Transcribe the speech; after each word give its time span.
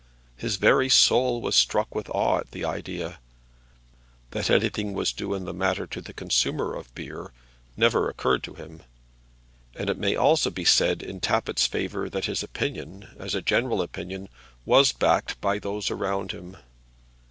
His 0.35 0.55
very 0.55 0.89
soul 0.89 1.41
was 1.41 1.55
struck 1.55 1.93
with 1.93 2.09
awe 2.09 2.39
at 2.39 2.49
the 2.49 2.65
idea. 2.65 3.19
That 4.31 4.49
anything 4.49 4.93
was 4.93 5.13
due 5.13 5.35
in 5.35 5.45
the 5.45 5.53
matter 5.53 5.85
to 5.85 6.01
the 6.01 6.11
consumer 6.11 6.73
of 6.73 6.91
beer, 6.95 7.31
never 7.77 8.09
occurred 8.09 8.41
to 8.45 8.55
him. 8.55 8.81
And 9.75 9.91
it 9.91 9.99
may 9.99 10.15
also 10.15 10.49
be 10.49 10.65
said 10.65 11.03
in 11.03 11.19
Tappitt's 11.19 11.67
favour 11.67 12.09
that 12.09 12.25
his 12.25 12.41
opinion, 12.41 13.09
as 13.19 13.35
a 13.35 13.43
general 13.43 13.79
opinion, 13.79 14.27
was 14.65 14.91
backed 14.91 15.39
by 15.39 15.59
those 15.59 15.91
around 15.91 16.31
him. 16.31 16.57